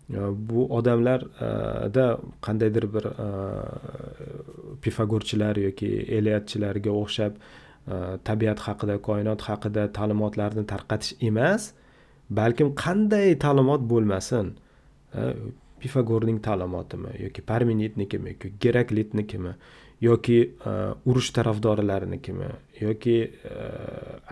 Bu 0.08 0.66
odamlarda 0.74 2.04
e, 2.12 2.16
qandaydir 2.40 2.84
bir 2.94 3.04
e, 3.04 3.28
pifagorchilar 4.82 5.56
yoki 5.56 5.88
eliatchilarga 6.18 6.90
o'xshab 6.90 7.34
e, 7.36 7.96
tabiat 8.24 8.58
haqida 8.66 8.96
koinot 9.08 9.44
haqida 9.48 9.92
ta'limotlarni 9.98 10.64
tarqatish 10.72 11.12
emas 11.30 11.72
balkim 12.30 12.72
qanday 12.84 13.36
ta'limot 13.44 13.84
bo'lmasin 13.92 14.54
pifagorning 15.82 16.40
ta'limotimi 16.48 17.12
yoki 17.24 17.44
parmenidnikimi 17.52 18.34
yoki 18.34 18.52
geraklitnikimi 18.64 19.52
yoki 20.00 20.38
urush 21.10 21.30
tarafdorlarinikimi 21.36 22.50
yoki 22.80 23.16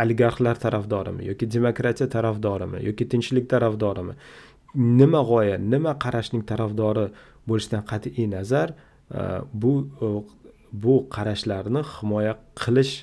oligarxlar 0.03 0.57
tarafdorimi 0.67 1.29
yoki 1.31 1.51
demokratiya 1.57 2.09
tarafdorimi 2.17 2.85
yoki 2.89 3.09
tinchlik 3.13 3.49
tarafdorimi 3.55 4.15
nima 4.75 5.23
g'oya 5.31 5.59
nima 5.59 5.95
qarashning 6.05 6.45
tarafdori 6.51 7.07
bo'lishidan 7.49 7.83
qat'iy 7.91 8.27
nazar 8.31 8.69
e, 8.71 9.23
bu 9.53 9.73
e, 10.07 10.09
bu 10.73 10.95
qarashlarni 11.17 11.83
himoya 11.95 12.35
qilish 12.63 12.95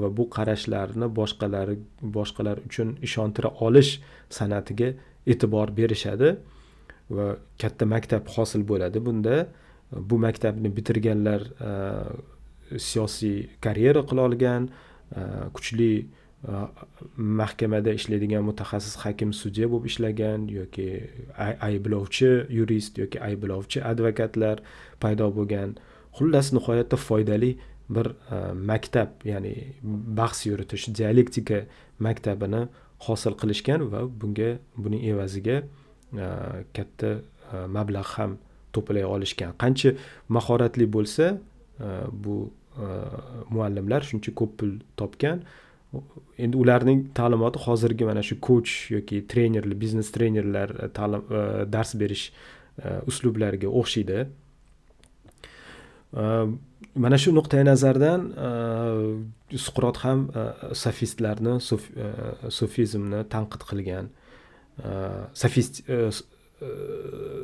va 0.00 0.08
bu 0.16 0.24
qarashlarni 0.36 1.06
boshqalar 1.18 1.68
boshqalar 2.16 2.56
uchun 2.68 2.88
ishontira 3.06 3.48
olish 3.66 3.92
san'atiga 4.38 4.88
e'tibor 5.32 5.68
berishadi 5.78 6.36
va 7.16 7.26
katta 7.62 7.84
maktab 7.94 8.24
hosil 8.34 8.62
bo'ladi 8.70 8.98
bunda. 9.06 9.36
Bu 10.10 10.16
maktabni 10.18 10.68
bitirganlar 10.76 11.42
e, 11.68 11.70
siyosiy 12.88 13.36
karyera 13.64 14.02
qila 14.08 14.22
olgan 14.28 14.62
kuchli 15.56 15.90
mahkamada 17.16 17.92
ishlaydigan 17.98 18.44
mutaxassis 18.46 18.96
hakim 19.02 19.32
sudya 19.32 19.66
bo'lib 19.70 19.86
ishlagan 19.90 20.46
yoki 20.58 20.88
ayblovchi 21.68 22.30
yurist 22.58 22.98
yoki 23.02 23.18
ayblovchi 23.28 23.82
advokatlar 23.90 24.62
paydo 25.02 25.30
bo'lgan. 25.38 25.76
Xullas 26.16 26.52
nihoyatda 26.56 26.96
foydali 26.96 27.50
bir 27.88 28.06
e, 28.06 28.52
maktab 28.70 29.08
ya'ni 29.24 29.54
bahs 30.18 30.46
yuritish 30.46 30.86
dialektika 30.98 31.64
maktabini 31.98 32.62
hosil 33.06 33.34
qilishgan 33.40 33.80
va 33.92 34.00
bunga 34.20 34.50
buning 34.76 35.02
evaziga 35.12 35.56
e, 35.62 36.26
katta 36.76 37.10
e, 37.52 37.66
mablag' 37.76 38.12
ham 38.16 38.38
to'play 38.72 39.04
olishgan. 39.04 39.52
Qancha 39.62 39.96
mahoratli 40.28 40.86
bo'lsa 40.96 41.36
bu 42.24 42.36
muallimlar 43.52 44.04
shuncha 44.08 44.32
ko'p 44.38 44.52
pul 44.58 44.72
topgan 45.00 45.42
endi 46.38 46.56
ularning 46.56 47.00
ta'limoti 47.16 47.62
hozirgi 47.64 48.04
mana 48.08 48.22
shu 48.28 48.38
koch 48.48 48.72
yoki 48.92 49.22
trenerlar 49.30 49.78
biznes 49.82 50.12
trenerlar 50.14 50.74
ta'lim 50.98 51.22
e, 51.30 51.42
dars 51.74 51.94
berish 52.00 52.24
e, 52.30 53.00
uslublariga 53.10 53.70
o'xshaydi. 53.80 54.26
E, 56.22 56.24
mana 57.04 57.18
shu 57.22 57.32
nuqtai 57.38 57.64
nazardan 57.70 58.28
suqrot 59.66 60.00
ham 60.04 60.28
sofistlarni 60.84 61.58
sofizmni 62.60 63.20
tanqid 63.34 63.68
qilgan 63.70 64.08
sofist 65.42 65.82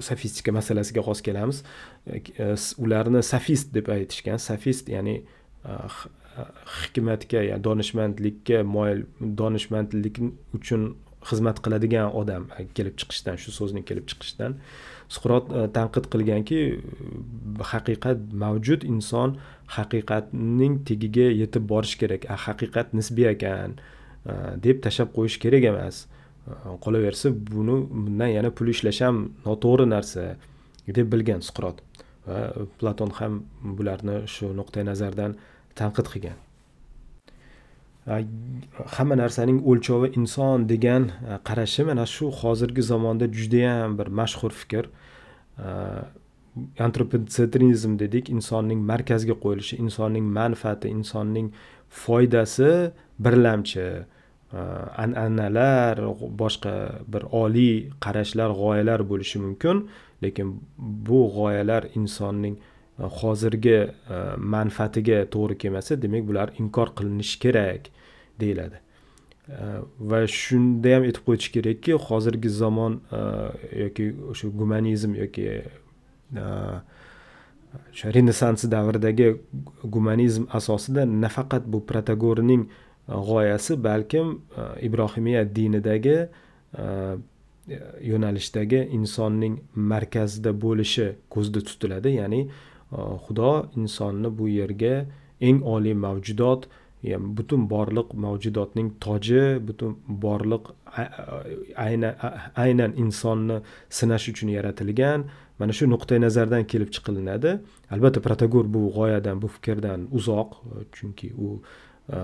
sofistika 0.09 0.53
masalasiga 0.57 1.05
hozir 1.09 1.25
kelamiz. 1.29 1.61
Ularni 2.85 3.21
sofist 3.33 3.75
deb 3.77 3.93
aytishgan 3.93 4.41
sofist 4.41 4.89
ya'ni 4.89 5.19
hikmatga 6.81 7.43
ya'ni 7.51 7.65
donishmandlikka 7.69 8.63
moyil 8.77 9.05
donishmandlik 9.41 10.21
uchun 10.59 10.95
xizmat 11.29 11.61
qiladigan 11.65 12.09
odam 12.21 12.49
kelib 12.77 12.97
chiqishdan 13.01 13.37
shu 13.43 13.55
so'zning 13.59 13.85
kelib 13.91 14.07
chiqishidan 14.11 14.57
suqrot 15.15 15.51
e, 15.53 15.67
tanqid 15.77 16.09
qilganki 16.13 16.61
e, 16.69 16.79
haqiqat 17.73 18.25
mavjud 18.45 18.87
inson 18.93 19.37
haqiqatning 19.77 20.81
tagiga 20.89 21.29
yetib 21.43 21.69
borish 21.73 21.97
kerak. 22.01 22.27
Haqiqat 22.47 22.97
nisbiy 22.99 23.29
ekan 23.35 23.77
e, 23.77 24.33
deb 24.67 24.83
tashlab 24.87 25.15
qo'yish 25.17 25.39
kerak 25.45 25.69
emas. 25.73 26.07
Qolaversa 26.85 27.31
buni 27.53 27.77
bundan 27.91 28.33
yana 28.37 28.51
pul 28.57 28.73
ishlash 28.75 29.01
ham 29.05 29.19
noto'g'ri 29.47 29.87
narsa 29.95 30.25
deb 30.97 31.07
bilgan 31.13 31.45
suqrot 31.49 31.79
va 32.27 32.41
platon 32.81 33.11
ham 33.19 33.43
bularni 33.79 34.17
shu 34.35 34.51
nuqtai 34.59 34.83
nazardan 34.91 35.37
tanqid 35.81 36.07
qilgan. 36.13 36.39
Hamma 38.97 39.15
narsaning 39.23 39.59
o'lchovi 39.71 40.09
inson 40.19 40.59
degan 40.73 41.03
qarashi 41.49 41.83
mana 41.91 42.05
shu 42.15 42.27
hozirgi 42.41 42.83
zamonda 42.93 43.27
judayam 43.39 43.91
bir 43.99 44.09
mashhur 44.21 44.53
fikr. 44.61 44.85
Antropotsentrizm 46.87 47.93
dedik 48.03 48.25
insonning 48.37 48.81
markazga 48.93 49.35
qo'yilishi 49.45 49.75
insonning 49.85 50.27
manfaati 50.39 50.87
insonning 50.97 51.47
foydasi 52.03 52.73
birlamchi. 53.25 53.87
An'analar 55.05 55.97
boshqa 56.43 56.75
bir 57.13 57.23
oliy 57.43 57.77
qarashlar 58.05 58.51
g'oyalar 58.61 59.01
bo'lishi 59.11 59.39
mumkin 59.45 59.77
lekin 60.25 60.49
bu 61.09 61.21
g'oyalar 61.37 61.83
insonning 62.01 62.55
hozirgi 62.99 63.79
manfaatiga 64.37 65.25
to'g'ri 65.35 65.59
kelmasa 65.59 65.97
demak 66.03 66.23
bular 66.29 66.49
inkor 66.59 66.89
qilinishi 66.99 67.39
kerak 67.45 67.83
deyiladi. 68.41 68.79
Va 70.11 70.27
shunda 70.27 70.95
ham 70.95 71.03
aytib 71.09 71.25
qo'yish 71.27 71.49
kerakki 71.55 71.93
hozirgi 72.09 72.51
zamon 72.63 73.01
yoki 73.83 74.05
o'sha 74.33 74.49
gumanizm 74.61 75.15
yoki 75.23 75.45
o'sha 77.93 78.13
renessans 78.15 78.65
davridagi 78.75 79.29
gumanizm 79.95 80.45
asosida 80.59 81.03
nafaqat 81.25 81.65
bu 81.73 81.79
protagorning 81.91 82.63
g'oyasi 83.29 83.73
balkim 83.87 84.27
ibrohimiya 84.89 85.43
dinidagi 85.57 86.19
yo'nalishdagi 88.11 88.81
insonning 88.99 89.55
markazida 89.75 90.53
bo'lishi 90.65 91.07
ko'zda 91.35 91.61
tutiladi. 91.69 92.09
Ya'ni 92.21 92.41
Э, 92.93 93.17
xudo 93.25 93.53
insonni 93.77 94.29
bu 94.39 94.49
yerga 94.49 94.95
eng 95.41 95.59
oliy 95.75 95.95
mavjudot 95.95 96.69
butun 97.37 97.67
borliq 97.69 98.15
mavjudotning 98.15 98.89
toji 99.01 99.59
butun 99.67 99.97
borliq 100.09 100.65
aynan 101.77 102.15
aynan 102.65 102.93
insonni 102.97 103.57
sinash 103.91 104.29
uchun 104.29 104.49
yaratilgan. 104.49 105.25
Mana 105.59 105.73
shu 105.73 105.87
nuqtai 105.87 106.19
nazardan 106.21 106.65
kelib 106.65 106.91
chiqilinadi. 106.95 107.61
Albatta 107.91 108.21
protagor 108.21 108.67
bu 108.75 108.91
g'oyadan 108.97 109.43
bu 109.43 109.49
fikrdan 109.49 110.09
uzoq 110.19 110.51
e, 110.55 110.85
chunki 110.97 111.29
u 111.47 111.63
e, 112.17 112.19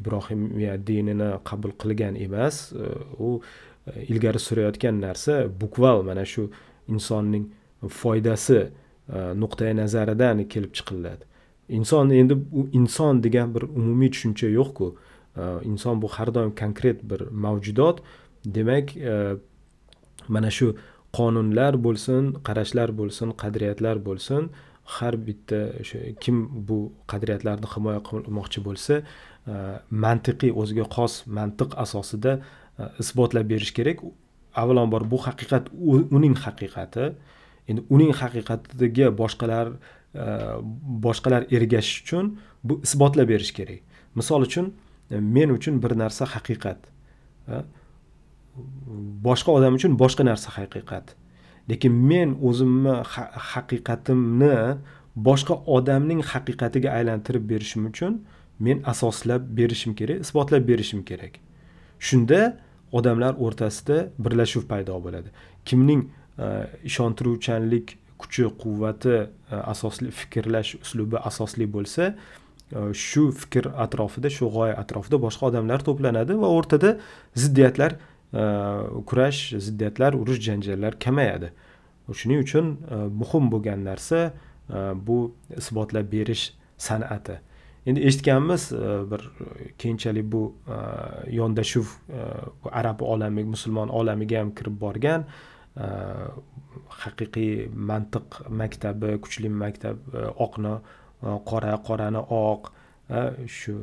ibrohimiya 0.00 0.74
dinini 0.86 1.30
qabul 1.48 1.72
qilgan 1.82 2.14
emas. 2.26 2.72
E, 2.72 2.84
u 3.26 3.40
ilgari 4.12 4.38
surayotgan 4.46 5.00
narsa 5.06 5.34
bukval 5.60 6.02
mana 6.08 6.24
shu 6.24 6.50
insonning 6.88 7.44
foydasi 8.00 8.60
nuqtai 9.42 9.72
nazaridan 9.76 10.44
kelib 10.52 10.72
chiqiladi. 10.78 11.24
Inson 11.68 12.10
endi 12.10 12.34
u 12.52 12.68
inson 12.72 13.22
degan 13.22 13.54
bir 13.54 13.62
umumiy 13.62 14.10
tushuncha 14.10 14.48
yo'qku. 14.48 14.86
E, 15.36 15.42
inson 15.70 16.02
bu 16.02 16.08
har 16.08 16.34
doim 16.34 16.52
konkret 16.62 17.02
bir 17.10 17.20
mavjudot. 17.44 18.00
Demak 18.44 18.96
e, 18.96 19.36
mana 20.28 20.50
shu 20.50 20.68
qonunlar 21.18 21.74
bo'lsin 21.86 22.22
qarashlar 22.46 22.90
bo'lsin 23.00 23.28
qadriyatlar 23.42 23.96
bo'lsin 24.08 24.42
har 24.96 25.14
bitta 25.26 25.60
o'sha 25.82 25.98
kim 26.22 26.36
bu 26.68 26.78
qadriyatlarni 27.12 27.68
himoya 27.74 28.00
qilmoqchi 28.08 28.60
bo'lsa 28.68 28.94
e, 29.00 29.54
mantiqiy 30.04 30.52
o'ziga 30.60 30.84
xos 30.94 31.14
mantiq 31.38 31.70
asosida 31.84 32.32
isbotlab 33.02 33.46
berish 33.52 33.72
kerak. 33.78 33.98
Avvalambor 34.62 35.02
bu 35.12 35.18
haqiqat 35.26 35.64
uning 36.16 36.34
haqiqati. 36.44 37.04
Endi 37.68 37.84
uning 37.94 38.12
haqiqatiga 38.20 39.08
boshqalar 39.20 39.66
e, 39.74 40.24
boshqalar 41.06 41.42
ergashish 41.56 42.02
uchun 42.04 42.24
bu 42.64 42.80
isbotlab 42.86 43.28
berish 43.32 43.52
kerak. 43.58 43.80
Misol 44.18 44.40
uchun 44.48 44.72
men 45.36 45.48
uchun 45.58 45.74
bir 45.82 45.92
narsa 46.02 46.24
haqiqat 46.34 46.80
e, 47.52 47.62
boshqa 49.26 49.50
odam 49.58 49.72
uchun 49.78 49.92
boshqa 50.02 50.22
narsa 50.30 50.48
haqiqat. 50.58 51.06
Lekin 51.70 51.92
men 52.10 52.28
o'zimni 52.48 52.94
haqiqatimni 53.52 54.56
boshqa 55.28 55.54
odamning 55.76 56.20
haqiqatiga 56.32 56.88
aylantirib 56.98 57.44
berishim 57.52 57.82
uchun 57.90 58.12
men 58.66 58.82
asoslab 58.92 59.42
berishim 59.58 59.92
kerak 59.98 60.18
isbotlab 60.24 60.62
berishim 60.70 61.00
kerak. 61.10 61.34
Shunda 62.06 62.40
odamlar 62.98 63.34
o'rtasida 63.44 63.96
birlashuv 64.24 64.64
paydo 64.70 64.96
bo'ladi. 65.06 65.28
Kimning 65.68 66.00
ishontiruvchanlik 66.84 67.96
kuchi 68.18 68.44
quvvati 68.62 69.14
e, 69.14 69.28
asosli 69.72 70.10
fikrlash 70.10 70.74
uslubi 70.82 71.16
asosli 71.30 71.66
bo'lsa 71.74 72.10
e, 72.10 72.92
shu 72.92 73.28
fikr 73.40 73.70
atrofida 73.84 74.30
shu 74.36 74.50
g'oya 74.54 74.76
atrofida 74.82 75.20
boshqa 75.24 75.50
odamlar 75.50 75.84
to'planadi 75.88 76.38
va 76.42 76.50
o'rtada 76.58 76.96
ziddiyatlar 77.42 77.96
e, 77.98 78.44
kurash 79.10 79.42
ziddiyatlar 79.68 80.18
urush 80.20 80.40
janjallar 80.48 80.98
kamayadi. 81.04 81.52
Shuning 82.18 82.40
uchun 82.40 82.70
muhim 83.20 83.50
bo'lgan 83.52 83.82
narsa 83.84 84.20
bu 85.08 85.18
isbotlab 85.60 86.06
berish 86.12 86.44
san'ati. 86.86 87.34
Endi 87.88 88.00
eshitganmiz 88.08 88.64
bir 89.10 89.26
keyinchalik 89.82 90.24
bu 90.32 90.40
yondashuv 91.38 91.92
arab 92.80 93.04
olami 93.12 93.44
musulmon 93.44 93.92
olamiga 94.00 94.40
ham 94.40 94.54
kirib 94.60 94.80
borgan 94.80 95.26
Э, 95.78 96.30
haqiqiy 97.02 97.68
mantiq 97.90 98.40
maktabi 98.60 99.18
kuchli 99.24 99.50
maktab 99.62 99.98
e, 100.14 100.24
oqni 100.46 100.74
e, 100.78 101.36
qora 101.50 101.76
qorani 101.88 102.22
oq 102.38 102.70
e, 103.10 103.22
shu 103.58 103.74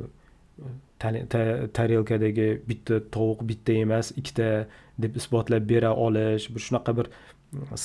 tarelkadagi 0.98 2.48
bitta 2.68 3.00
tovuq 3.16 3.44
bitta 3.50 3.78
emas 3.84 4.12
ikkita 4.20 4.50
deb 5.04 5.16
isbotlab 5.20 5.66
bera 5.72 5.94
olish 6.06 6.48
bir 6.54 6.64
shunaqa 6.66 6.96
bir 6.98 7.10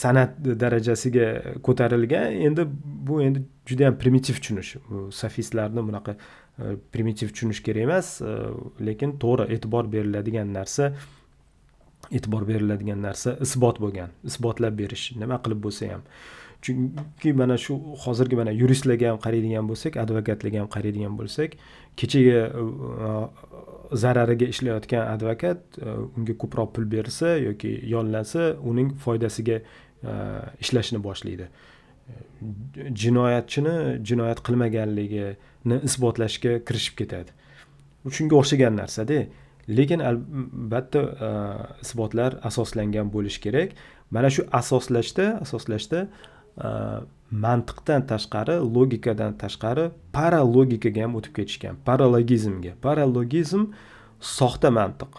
san'at 0.01 0.37
darajasiga 0.63 1.27
ko'tarilgan. 1.67 2.37
Endi 2.47 2.65
bu 3.07 3.21
endi 3.27 3.43
juda 3.69 3.89
yam 3.89 3.97
primitiv 4.03 4.39
tushunish. 4.41 4.75
Sofistlarni 5.21 5.83
bunaqa 5.89 6.15
primitiv 6.93 7.33
tushunish 7.33 7.61
kerak 7.67 7.87
emas 7.87 8.13
lekin 8.87 9.17
to'g'ri 9.23 9.49
e'tibor 9.55 9.91
beriladigan 9.95 10.55
narsa. 10.59 10.93
E'tibor 12.17 12.45
beriladigan 12.51 13.01
narsa 13.07 13.37
isbot 13.45 13.79
bo'lgan 13.83 14.13
isbotlab 14.29 14.77
berish 14.81 15.11
nima 15.23 15.37
qilib 15.43 15.63
bo'lsa 15.65 15.91
ham. 15.93 16.03
Chunki 16.61 17.33
mana 17.41 17.57
shu 17.57 17.73
hozirgi 18.03 18.35
mana 18.41 18.51
yuristlarga 18.61 19.07
ham 19.11 19.19
qaraydigan 19.25 19.69
bo'lsak 19.71 19.97
advokatlarga 20.03 20.59
ham 20.61 20.69
qaraydigan 20.75 21.15
bo'lsak 21.19 21.57
kechagi 21.99 22.35
uh, 22.37 23.25
zarariga 24.03 24.47
ishlayotgan 24.53 25.07
advokat 25.15 25.59
uh, 25.81 26.17
unga 26.17 26.37
ko'proq 26.43 26.69
pul 26.75 26.85
bersa 26.95 27.35
yoki 27.47 27.71
yollansa 27.95 28.41
uning 28.71 28.93
foydasiga 29.05 29.57
uh, 29.61 30.45
ishlashni 30.63 31.01
boshlaydi. 31.07 31.49
Jinoyatchini 33.03 33.75
jinoyat 34.09 34.39
qilmaganligini 34.47 35.77
isbotlashga 35.89 36.53
kirishib 36.67 36.95
ketadi. 37.01 37.31
Shunga 38.17 38.37
o'xshagan 38.41 38.77
narsada 38.81 39.19
lekin 39.67 39.99
albatta 39.99 40.99
e, 40.99 41.29
isbotlar 41.81 42.37
asoslangan 42.43 43.11
bo'lishi 43.13 43.41
kerak. 43.41 43.73
Mana 44.11 44.29
shu 44.29 44.45
asoslashda 44.51 45.39
asoslashda 45.41 46.07
e, 46.65 46.67
mantiqdan 47.31 48.05
tashqari 48.11 48.57
logikadan 48.75 49.37
tashqari 49.43 49.89
paralogikaga 50.13 51.05
ham 51.05 51.15
o'tib 51.19 51.33
ketishgan 51.39 51.75
paralogizmga. 51.85 52.73
Paralogizm 52.87 53.71
soxta 54.19 54.69
mantiq. 54.79 55.11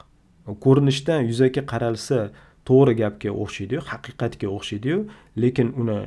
Ko'rinishdan 0.64 1.28
yuzaki 1.30 1.62
qaralsa 1.72 2.30
to'g'ri 2.68 2.94
gapga 3.02 3.30
o'xshaydiyu 3.44 3.80
haqiqatga 3.90 4.48
o'xshaydiyu 4.56 4.98
lekin 5.42 5.72
uni 5.80 5.98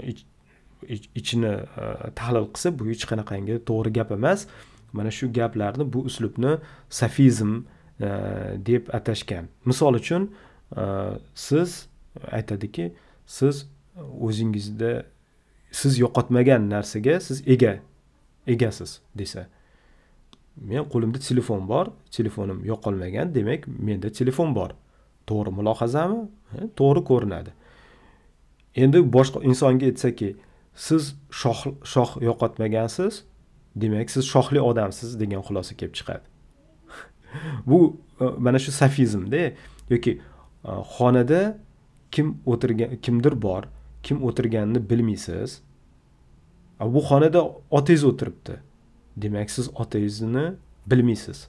ichini 1.20 1.54
e, 1.82 1.86
tahlil 2.20 2.48
qilsa 2.54 2.78
bu 2.78 2.92
hech 2.92 3.06
qanaqangi 3.12 3.62
to'g'ri 3.70 3.92
gap 3.98 4.12
emas. 4.12 4.48
Mana 4.94 5.12
shu 5.12 5.28
gaplarni 5.38 5.84
bu 5.94 6.06
uslubni 6.10 6.58
sofizm 6.90 7.64
Э, 8.00 8.58
deb 8.60 8.90
atashgan 8.92 9.48
misol 9.66 9.96
uchun 9.96 10.28
э, 10.76 11.18
siz 11.34 11.88
aytadiki 12.32 12.90
siz 13.26 13.70
o'zingizda 14.20 15.06
siz 15.72 16.00
yo'qotmagan 16.00 16.68
narsaga 16.70 17.20
siz 17.24 17.40
ega 17.48 17.78
egasiz 18.48 19.00
desa. 19.16 19.46
Men 20.58 20.84
qo'limda 20.92 21.24
telefon 21.24 21.64
bor 21.72 21.94
telefonim 22.12 22.66
yo'qolmagan 22.68 23.32
demak 23.36 23.64
menda 23.68 24.12
telefon 24.12 24.52
bor. 24.56 24.76
To'g'ri 25.28 25.56
mulohazami? 25.56 26.20
To'g'ri 26.76 27.04
ko'rinadi. 27.12 27.56
Endi 28.76 29.00
boshqa 29.18 29.40
insonga 29.50 29.88
aytsaki 29.88 30.36
siz 30.76 31.16
shoh 31.32 31.64
shoh 31.94 32.20
yo'qotmagansiz 32.28 33.24
demak 33.76 34.12
siz 34.12 34.24
shohli 34.34 34.60
odamsiz 34.60 35.20
degan 35.20 35.40
xulosa 35.48 35.80
kelib 35.80 35.96
chiqadi. 35.96 36.35
Bu 37.66 37.98
e, 38.22 38.26
mana 38.38 38.60
shu 38.60 38.72
safizmda 38.72 39.52
yoki 39.90 40.12
e, 40.66 40.72
xonada 40.98 41.58
kim 42.12 42.38
o'tirgan 42.46 42.98
kimdir 43.02 43.42
bor 43.42 43.64
kim 44.04 44.24
o'tirganini 44.24 44.90
bilmaysiz. 44.90 45.62
Bu 46.80 47.00
xonada 47.10 47.42
otangiz 47.72 48.04
o'tiribdi. 48.04 48.60
Demak 49.18 49.52
siz 49.52 49.70
otangizni 49.76 50.54
bilmaysiz. 50.88 51.48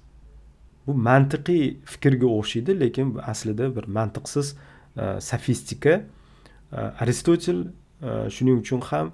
Bu 0.86 0.94
mantiqiy 0.94 1.76
fikrga 1.84 2.26
o'xshaydi 2.26 2.80
lekin 2.80 3.18
aslida 3.32 3.76
bir 3.76 3.84
mantiqsiz 3.98 4.56
e, 4.96 5.20
sofistika 5.20 6.02
aristotel 6.72 7.58
shuning 8.36 8.58
uchun 8.60 8.80
ham 8.80 9.12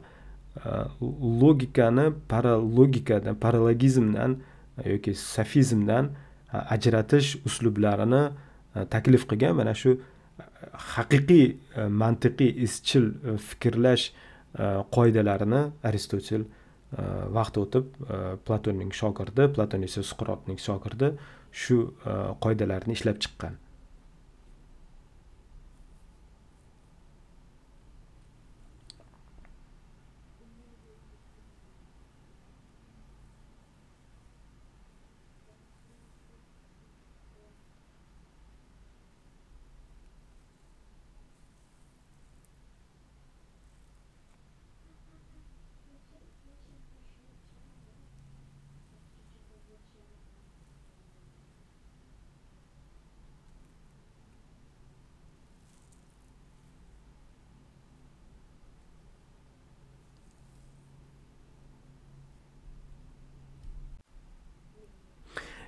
logikani 1.40 2.12
paralogikadan 2.28 3.36
paralogizmdan 3.36 4.36
yoki 4.84 5.14
sofizmdan 5.14 6.10
ajratish 6.52 7.36
uslublarini 7.48 8.22
e, 8.76 8.84
taklif 8.94 9.26
qilgan. 9.30 9.56
Mana 9.60 9.74
shu 9.74 9.94
e, 9.96 10.00
haqiqiy 10.94 11.46
e, 11.50 11.86
mantiqiy 12.02 12.52
izchil 12.66 13.12
fikrlash 13.50 14.10
qoidalarini 14.92 15.62
aristotel 15.88 16.42
vaqt 17.36 17.56
o'tib 17.56 17.86
platonning 18.44 18.90
shogirdi 18.92 19.46
platon 19.54 19.86
esa 19.86 20.02
suqrotning 20.04 20.58
shogirdi 20.60 21.08
shu 21.62 21.78
qoidalarni 22.44 22.92
ishlab 22.98 23.22
chiqqan. 23.24 23.56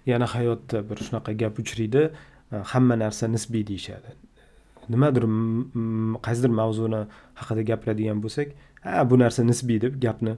Yana 0.06 0.26
hayotda 0.26 0.82
bir 0.88 0.96
shunaqa 1.06 1.32
gap 1.42 1.58
uchraydi 1.58 2.02
e, 2.52 2.56
hamma 2.72 2.96
narsa 2.98 3.28
nisbiy 3.28 3.64
deyishadi. 3.70 4.14
Nimadir 4.92 5.24
qaysidir 6.26 6.52
mavzuni 6.60 7.04
haqida 7.40 7.62
gapiradigan 7.70 8.20
bo'lsak 8.24 8.52
ha 8.84 9.04
bu 9.10 9.18
narsa 9.22 9.44
nisbiy 9.50 9.80
deb 9.84 10.00
gapni 10.04 10.36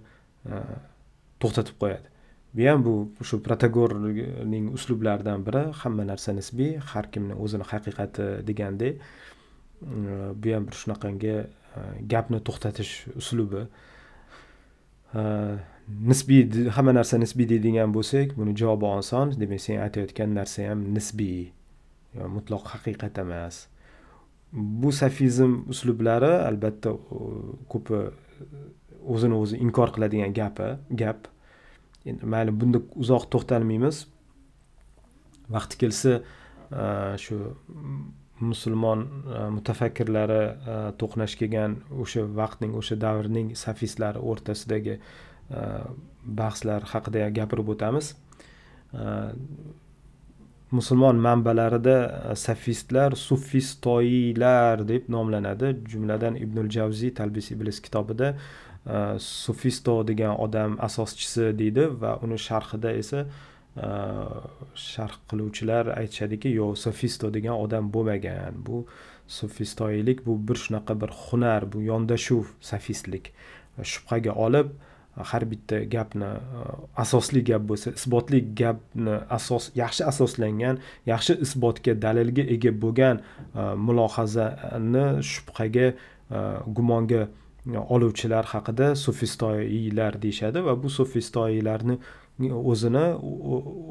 e, 0.50 0.60
to'xtatib 1.42 1.76
qo'yadi. 1.82 2.08
Bu 2.56 2.68
ham 2.70 2.84
bu 2.86 2.94
shu 3.28 3.42
protagorning 3.46 4.70
uslublaridan 4.76 5.44
biri 5.46 5.64
hamma 5.82 6.04
narsa 6.12 6.32
nisbiy 6.40 6.76
har 6.92 7.10
kimni 7.12 7.34
o'zini 7.44 7.66
haqiqati 7.72 8.28
degandek 8.48 8.94
e, 9.00 9.04
bu 10.42 10.54
ham 10.54 10.70
bir 10.70 10.82
shunaqangi 10.82 11.36
gapni 12.12 12.38
to'xtatish 12.48 12.92
uslubi. 13.20 13.66
Nisbiy 15.14 16.70
hamma 16.76 16.92
narsa 16.98 17.18
nisbiy 17.18 17.48
deydigan 17.52 17.92
bo'lsak 17.94 18.34
buni 18.38 18.56
javobi 18.60 18.86
oson 19.00 19.32
demak 19.40 19.60
sen 19.60 19.80
aytayotgan 19.86 20.34
narsa 20.38 20.70
ham 20.70 20.82
nisbiy 20.96 21.52
mutlaq 22.36 22.64
haqiqat 22.72 23.18
emas. 23.24 23.66
Bu 24.52 24.92
safizm 24.92 25.52
uslublari 25.72 26.32
albatta 26.48 26.90
ko'pi 27.72 28.00
o'zini 29.14 29.34
o'zi 29.42 29.56
inkor 29.64 29.92
qiladigan 29.94 30.32
gapi 30.40 30.68
gap. 31.02 31.28
Endi 32.06 32.26
mayli 32.32 32.52
bunda 32.60 32.78
uzoq 33.02 33.24
to'xtalmaymiz. 33.32 33.96
Vaqti 35.54 35.74
kelsa 35.82 36.12
shu 37.24 37.36
musulmon 38.40 39.06
e, 39.06 39.38
mutafakkirlari 39.56 40.42
e, 40.42 40.76
to'qnash 41.00 41.36
kelgan 41.40 41.78
o'sha 42.02 42.26
vaqtning 42.40 42.74
o'sha 42.80 42.98
davrning 43.00 43.54
safistlari 43.56 44.20
o'rtasidagi 44.32 44.98
e, 44.98 45.64
bahslar 46.42 46.86
haqida 46.92 47.28
gapirib 47.40 47.74
o'tamiz. 47.74 48.14
Musulmon 50.76 51.20
manbalarida 51.22 52.34
safistlar 52.34 53.14
sufistoiylar 53.16 54.82
deb 54.88 55.08
nomlanadi. 55.14 55.72
Jumladan 55.92 56.36
ibnul 56.44 56.70
javziy 56.76 57.12
talbis 57.14 57.50
iblis 57.54 57.78
kitobida 57.80 58.32
sufisto 59.18 60.02
degan 60.08 60.34
odam 60.46 60.76
asoschisi 60.88 61.52
deydi 61.60 61.86
va 62.02 62.16
uni 62.22 62.38
sharhida 62.38 62.92
esa 63.02 63.24
sharh 63.76 65.16
qiluvchilar 65.30 65.92
aytishadiki 66.00 66.54
yo'q 66.60 66.76
sofisto 66.84 67.32
degan 67.36 67.56
odam 67.64 67.92
bo'lmagan. 67.94 68.62
Bu 68.66 68.86
sofistoylik 69.28 70.26
bu 70.26 70.48
bir 70.48 70.54
shunaqa 70.64 71.00
bir 71.00 71.10
hunar 71.22 71.72
bu 71.72 71.82
yondashuv 71.82 72.44
sofistlik 72.60 73.32
shubhaga 73.82 74.32
olib 74.46 74.68
har 75.16 75.50
bitta 75.50 75.78
gapni 75.94 76.28
asosli 76.96 77.42
gap 77.44 77.62
bo'lsa 77.70 77.92
isbotli 77.98 78.40
gapni 78.60 79.16
asos 79.38 79.70
yaxshi 79.82 80.04
asoslangan 80.12 80.78
yaxshi 81.06 81.38
isbotga 81.46 81.94
dalilga 82.04 82.44
ega 82.54 82.72
bo'lgan 82.84 83.22
mulohazani 83.86 85.06
shubhaga 85.32 85.88
gumonga 86.76 87.22
oluvchilar 87.94 88.44
haqida 88.52 88.94
sufistoiylar 89.04 90.22
deyishadi 90.22 90.64
va 90.66 90.76
bu 90.82 90.90
sufistoiylarni 90.98 91.98
o'zini 92.40 93.04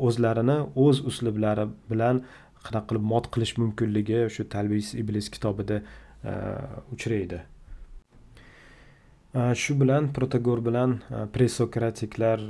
o'zlarini 0.08 0.58
o'z 0.86 1.02
uslublari 1.10 1.66
bilan 1.90 2.22
qanaqa 2.66 2.88
qilib 2.90 3.06
mot 3.12 3.30
qilish 3.34 3.54
mumkinligi 3.62 4.26
shu 4.36 4.46
talbis 4.56 4.94
iblis 5.02 5.30
kitobida 5.34 5.82
e, 5.82 6.34
uchraydi. 6.94 7.40
E, 9.34 9.42
shu 9.62 9.78
bilan 9.82 10.12
protagor 10.18 10.62
bilan 10.68 11.00
e, 11.10 11.26
presokratiklar 11.38 12.46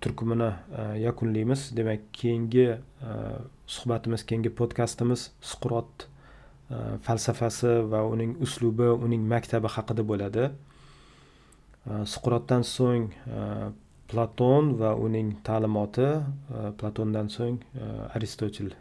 turkumini 0.00 0.50
yakunlaymiz. 0.98 1.68
Demak 1.76 2.08
keyingi 2.12 2.66
suhbatimiz 3.66 4.24
keyingi 4.26 4.50
podkastimiz 4.60 5.28
suqrot 5.52 6.08
falsafasi 7.06 7.72
va 7.92 8.00
uning 8.14 8.32
uslubi 8.46 8.88
uning 9.06 9.28
maktabi 9.34 9.70
haqida 9.76 10.02
bo'ladi. 10.10 10.48
Suqrotdan 12.14 12.64
so'ng 12.66 13.06
platon 14.12 14.74
va 14.80 14.92
uning 15.06 15.32
ta'limoti 15.46 16.08
e, 16.12 16.22
platondan 16.78 17.30
so'ng 17.32 17.58
e, 17.62 17.88
aristotel 18.16 18.70
e, 18.74 18.76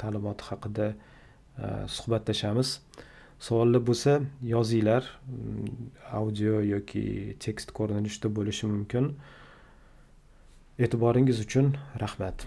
ta'limoti 0.00 0.50
haqida 0.50 0.88
suhbatlashamiz. 1.96 2.70
Savollar 3.46 3.82
bo'lsa 3.88 4.12
yozinglar 4.52 5.08
mm, 5.28 5.88
audio 6.20 6.60
yoki 6.72 7.36
tekst 7.44 7.72
ko'rinishida 7.78 8.30
bo'lishi 8.38 8.70
mumkin. 8.72 9.10
E'tiboringiz 10.84 11.40
uchun 11.46 11.74
rahmat. 12.02 12.46